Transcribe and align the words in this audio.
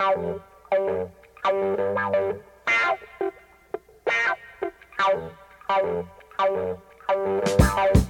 Thank 0.00 0.40
you. 7.96 8.09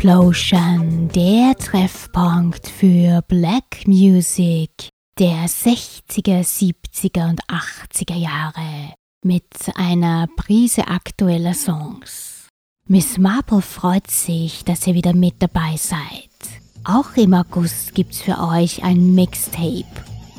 Explosion, 0.00 1.08
der 1.08 1.56
Treffpunkt 1.56 2.68
für 2.68 3.20
Black 3.22 3.84
Music 3.86 4.70
der 5.18 5.48
60er, 5.48 6.44
70er 6.44 7.28
und 7.28 7.40
80er 7.46 8.14
Jahre 8.14 8.94
mit 9.24 9.48
einer 9.74 10.28
Prise 10.36 10.86
aktueller 10.86 11.52
Songs. 11.52 12.46
Miss 12.86 13.18
Marple 13.18 13.60
freut 13.60 14.08
sich, 14.08 14.64
dass 14.64 14.86
ihr 14.86 14.94
wieder 14.94 15.14
mit 15.14 15.42
dabei 15.42 15.74
seid. 15.76 16.30
Auch 16.84 17.16
im 17.16 17.34
August 17.34 17.92
gibt's 17.96 18.22
für 18.22 18.38
euch 18.38 18.84
ein 18.84 19.16
Mixtape. 19.16 19.84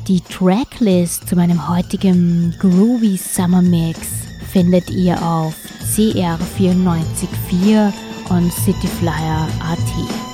Die 0.08 0.22
Tracklist 0.22 1.28
zu 1.28 1.36
meinem 1.36 1.68
heutigen 1.68 2.56
Groovy 2.60 3.18
Summer 3.18 3.62
Mix 3.62 4.00
findet 4.54 4.90
ihr 4.90 5.22
auf 5.22 5.54
cr944 5.98 7.92
on 8.32 8.50
cityflyer.at. 8.50 10.29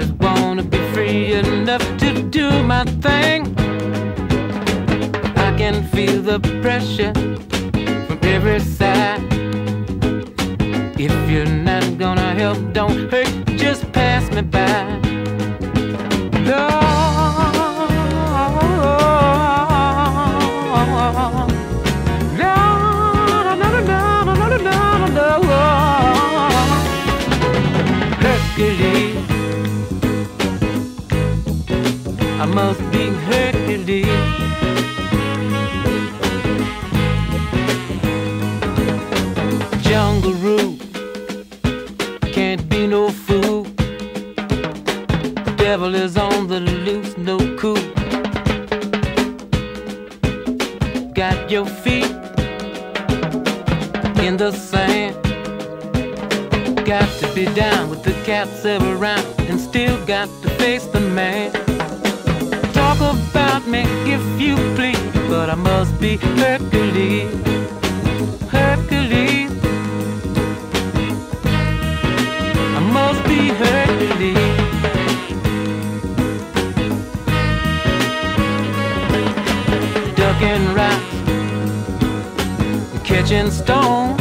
just 0.00 0.12
wanna 0.14 0.62
be 0.62 0.78
free 0.94 1.34
enough 1.34 1.84
to 1.98 2.22
do 2.22 2.48
my 2.62 2.82
thing. 3.02 3.40
I 5.36 5.54
can 5.58 5.84
feel 5.88 6.22
the 6.22 6.40
pressure 6.62 7.12
from 8.06 8.18
every 8.22 8.60
side. 8.60 9.20
If 10.98 11.14
you're 11.30 11.54
not 11.70 11.98
gonna 11.98 12.32
help, 12.32 12.58
don't 12.72 13.10
hurt, 13.12 13.28
just 13.58 13.92
pass 13.92 14.30
me 14.34 14.40
by. 14.40 15.01
Must 32.54 32.80
be 32.90 33.08
Hercules. 33.30 34.06
Jungle 39.82 40.34
rule 40.34 40.76
can't 42.32 42.68
be 42.68 42.86
no 42.86 43.08
fool. 43.08 43.64
Devil 45.56 45.94
is 45.94 46.18
on 46.18 46.48
the 46.48 46.60
loose, 46.60 47.16
no 47.16 47.38
cool. 47.56 47.84
Got 51.14 51.50
your 51.50 51.64
feet 51.64 52.12
in 54.26 54.36
the 54.36 54.52
sand. 54.52 55.16
Got 56.84 57.08
to 57.20 57.32
be 57.34 57.46
down 57.54 57.88
with 57.88 58.02
the 58.02 58.12
cats 58.26 58.66
around 58.66 59.24
and 59.48 59.58
still 59.58 59.96
got 60.04 60.28
to 60.42 60.50
face 60.50 60.84
the 60.84 61.00
man. 61.00 61.61
Hercules. 66.16 67.30
Hercules. 68.50 69.50
I 72.76 72.80
must 72.92 73.22
be 73.28 73.48
Hercules. 73.48 74.36
Ducking 80.16 80.74
rocks, 80.74 81.14
catching 83.04 83.50
stone. 83.50 84.16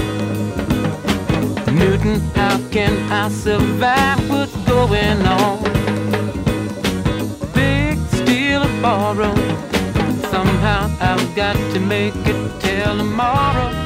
Newton, 1.78 2.20
how 2.36 2.58
can 2.70 2.94
I 3.12 3.30
survive 3.30 4.30
what's 4.30 4.56
going 4.66 5.22
on? 5.24 5.71
Make 11.92 12.16
it 12.26 12.62
till 12.62 12.98
tomorrow. 13.00 13.81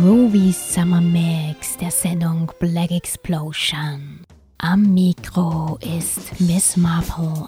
Groovy 0.00 0.50
Summer 0.50 1.00
Mix 1.00 1.76
der 1.76 1.92
Sendung 1.92 2.50
Black 2.58 2.90
Explosion. 2.90 4.24
Am 4.58 4.92
Mikro 4.92 5.78
ist 5.80 6.40
Miss 6.40 6.76
Marple 6.76 7.46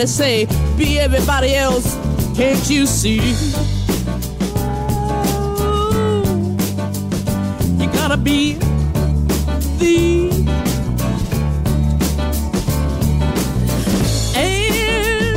Everybody 0.00 0.46
say, 0.46 0.76
be 0.78 0.98
everybody 0.98 1.54
else. 1.54 1.94
Can't 2.34 2.70
you 2.70 2.86
see? 2.86 3.16
you 7.76 7.86
gotta 7.92 8.16
be 8.16 8.54
the. 9.78 10.30
Ain't 14.36 15.36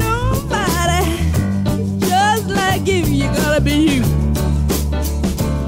just 1.99 2.47
like 2.47 2.87
you. 2.87 3.03
You 3.03 3.25
gotta 3.33 3.59
be 3.59 3.75
you. 3.95 4.03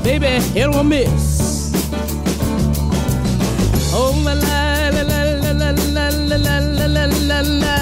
Baby, 0.03 0.39
hit 0.53 0.73
or 0.73 0.85
miss. 0.85 1.73
Oh, 3.93 4.13
la 4.23 4.33
la 4.33 4.89
la 4.89 5.01
la 5.01 5.51
la 5.51 5.71
la 5.71 6.07
la 6.07 6.47
la 6.47 6.85
la 6.87 7.05
la 7.05 7.41
la 7.41 7.74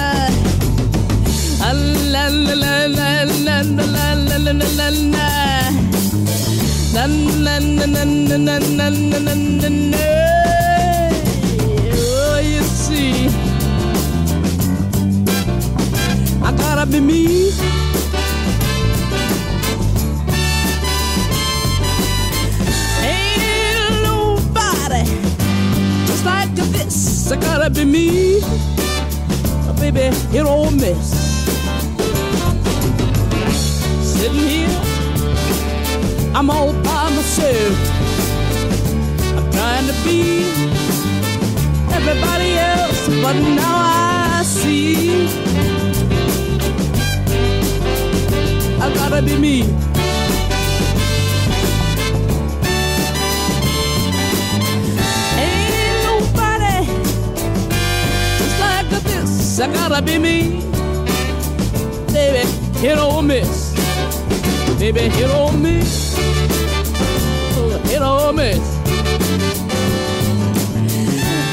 Oh, 11.96 12.40
you 12.42 12.62
see, 12.62 13.28
I 16.42 16.50
gotta 16.52 16.84
be 16.90 17.00
me. 17.00 17.52
Ain't 23.02 24.02
nobody 24.02 25.04
just 26.06 26.24
like 26.24 26.52
this. 26.54 27.30
I 27.30 27.36
gotta 27.36 27.70
be 27.70 27.84
me, 27.84 28.40
or 30.46 30.70
miss. 30.72 31.23
Sitting 34.34 34.48
here, 34.48 34.68
I'm 36.34 36.50
all 36.50 36.72
by 36.72 37.10
myself. 37.10 37.76
I'm 39.36 39.50
trying 39.50 39.86
to 39.86 39.94
be 40.04 40.42
everybody 41.92 42.56
else, 42.56 43.08
but 43.22 43.34
now 43.34 43.76
I 44.38 44.42
see 44.44 45.28
I 48.80 48.92
gotta 48.94 49.22
be 49.22 49.36
me. 49.38 49.62
Ain't 55.38 56.04
nobody 56.04 56.86
just 58.38 58.60
like 58.60 58.88
this. 59.04 59.60
I 59.60 59.72
gotta 59.72 60.02
be 60.02 60.18
me, 60.18 60.60
baby. 62.12 62.48
Hit 62.78 62.98
or 62.98 63.22
miss. 63.22 63.63
Baby, 64.78 65.08
hit 65.08 65.30
on 65.30 65.62
me. 65.62 65.80
Hit 67.88 68.02
on 68.02 68.36
me. 68.36 68.50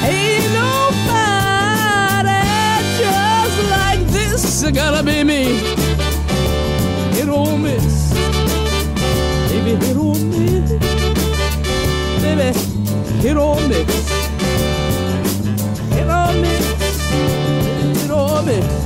Ain't 0.04 0.46
nobody 0.54 1.62
just 3.00 3.58
like 3.70 4.02
this. 4.08 4.64
Gotta 4.74 5.04
be 5.04 5.24
me. 5.24 5.44
Hit 7.16 7.30
on 7.30 7.62
me. 7.62 7.78
Baby, 9.50 9.76
hit 9.86 9.98
on 9.98 10.30
me. 10.30 10.62
Baby, 12.22 12.54
hit 13.22 13.38
on 13.38 13.70
me. 13.70 13.86
Hit 15.96 16.10
on 16.10 16.42
me. 16.42 16.54
Hit 18.00 18.12
on 18.12 18.46
me. 18.46 18.81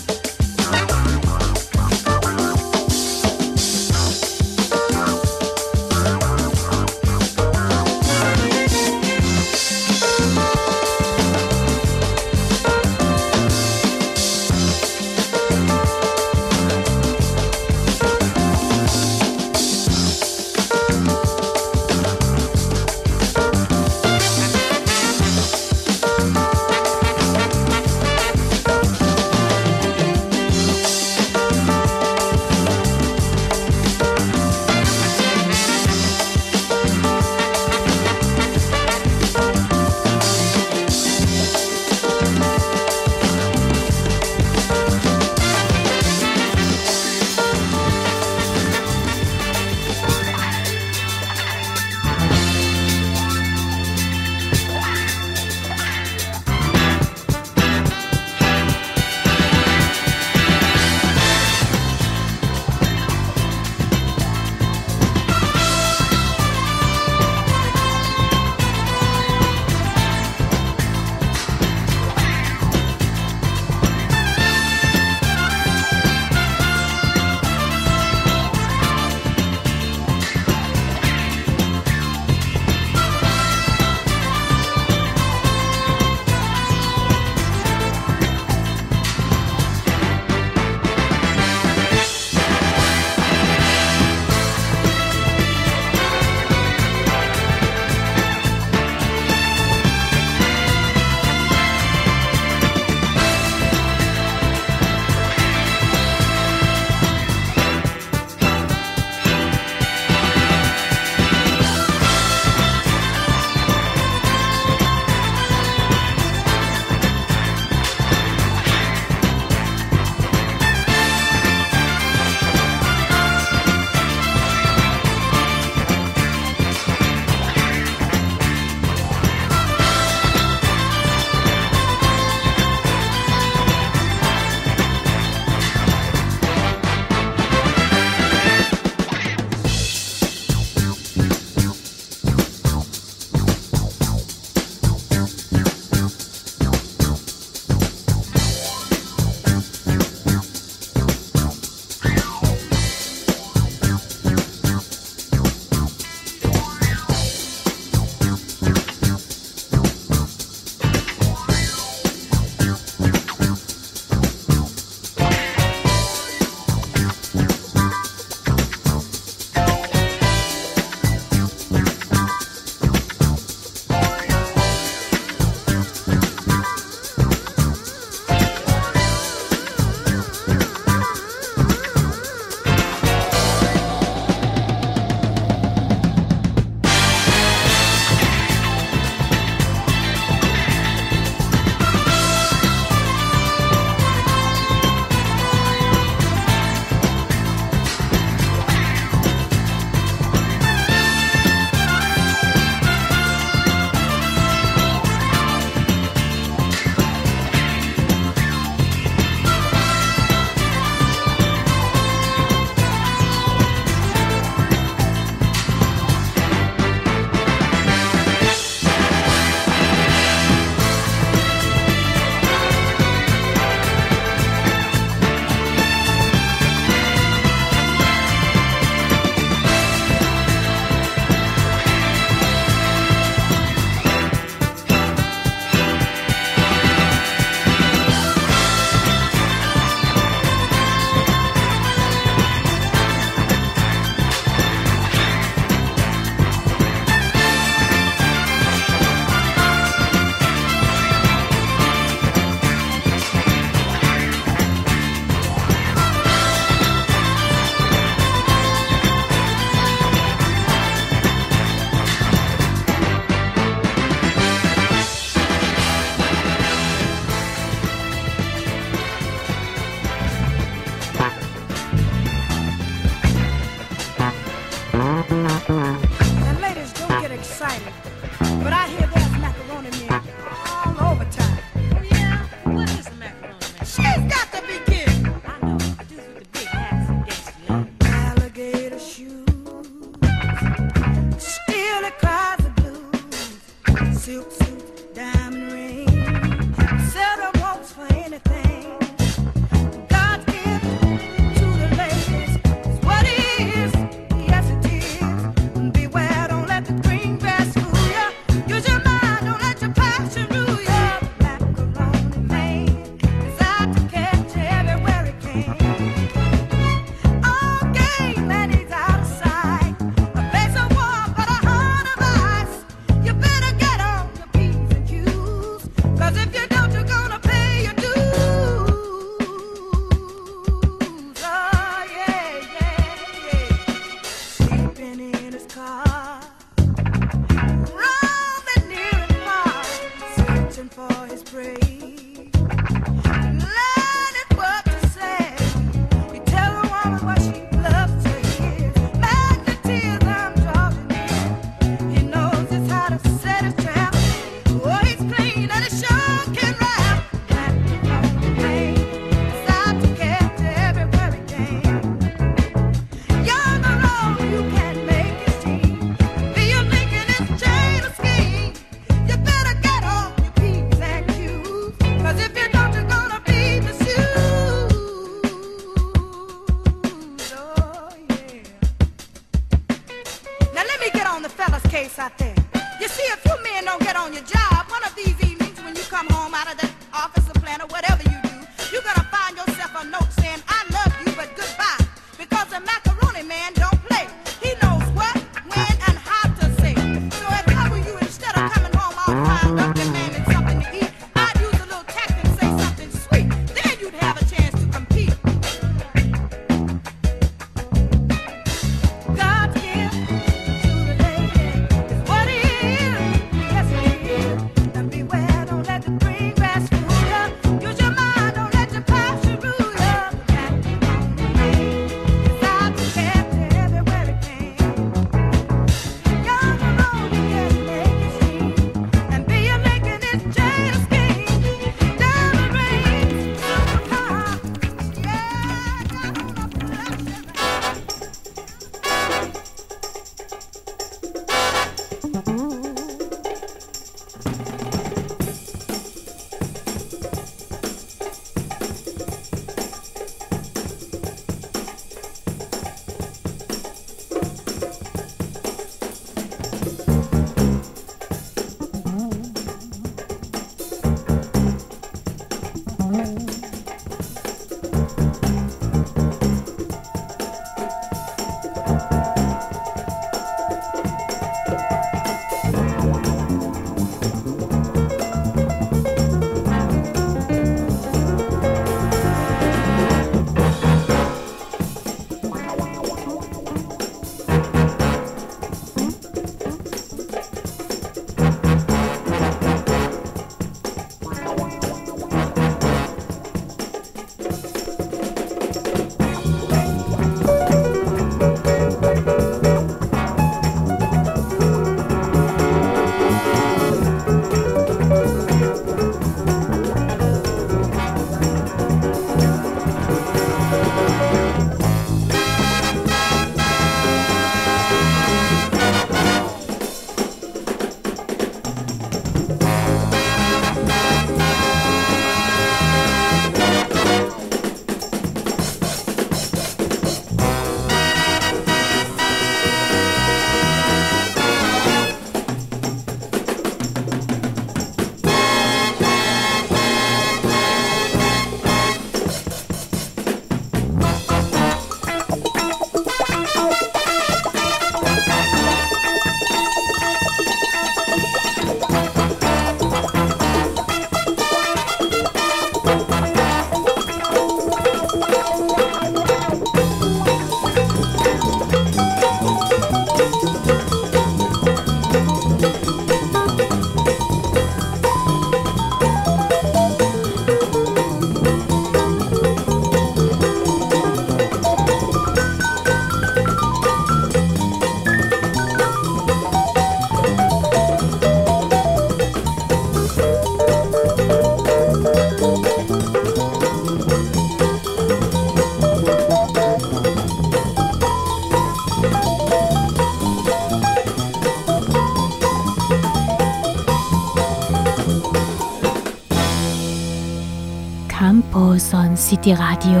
City 599.28 599.52
Radio 599.52 600.00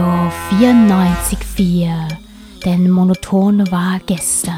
94,4. 0.58 2.08
Den 2.64 2.88
monotone 2.88 3.70
war 3.70 4.00
gestern. 4.06 4.57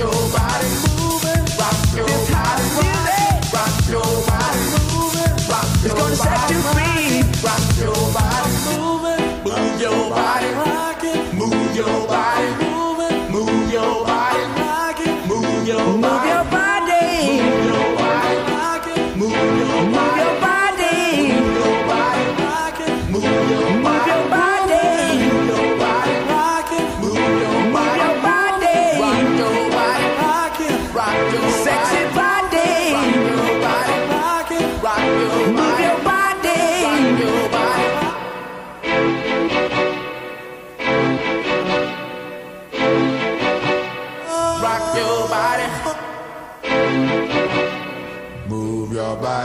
Rock 0.00 0.14
your 0.14 0.32
body, 0.32 0.68
moving, 0.96 1.44
rock 1.58 1.94
your 1.94 2.06
body, 2.32 2.64
rock 3.52 3.88
your 3.90 4.00
body, 4.26 4.60
moving, 4.88 5.48
rock 5.50 5.68
your 5.82 5.84
body. 5.84 5.84
It's 5.84 5.94
gonna 5.94 6.16
set 6.16 6.50
you 6.50 6.60
free. 6.72 6.89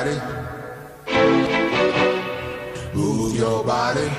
Body. 0.05 0.21
Move 2.93 3.35
your 3.35 3.63
body. 3.63 4.09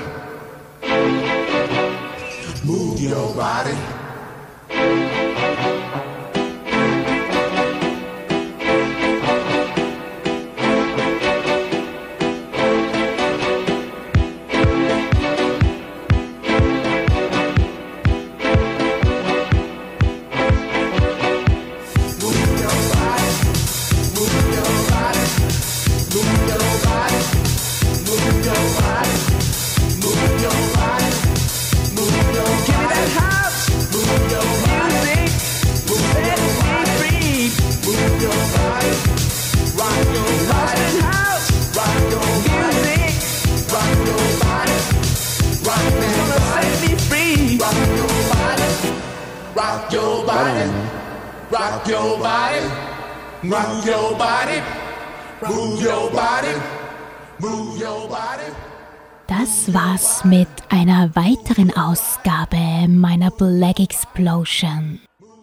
Move 2.65 2.99
your 2.99 3.33
body. 3.35 3.96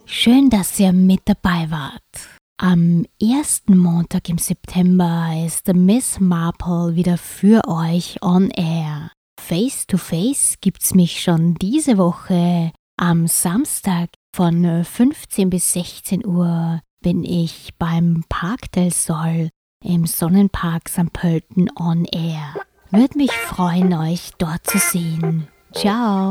Schön, 0.07 0.51
dass 0.51 0.79
ihr 0.79 0.93
mit 0.93 1.23
dabei 1.25 1.71
wart. 1.71 2.03
Am 2.59 3.05
ersten 3.21 3.77
Montag 3.77 4.29
im 4.29 4.39
September 4.39 5.33
ist 5.45 5.67
Miss 5.75 6.21
Marple 6.21 6.95
wieder 6.95 7.19
für 7.19 7.63
euch 7.67 8.23
on 8.23 8.51
air. 8.51 9.11
Face 9.41 9.87
to 9.87 9.97
Face 9.97 10.57
gibt's 10.61 10.95
mich 10.95 11.21
schon 11.21 11.55
diese 11.55 11.99
Woche. 11.99 12.71
Am 12.97 13.27
Samstag 13.27 14.11
von 14.35 14.85
15 14.85 15.51
bis 15.51 15.73
16 15.73 16.25
Uhr 16.25 16.81
bin 17.03 17.25
ich 17.25 17.71
beim 17.79 18.25
Park 18.29 18.73
del 18.73 18.93
Sol 18.93 19.49
im 19.83 20.07
Sonnenpark 20.07 20.89
St. 20.89 21.13
Pölten 21.13 21.71
on 21.77 22.05
air. 22.05 22.55
Würde 22.91 23.19
mich 23.19 23.33
freuen, 23.33 23.93
euch 23.95 24.31
dort 24.39 24.65
zu 24.67 24.79
sehen. 24.79 25.49
Ciao. 25.73 26.31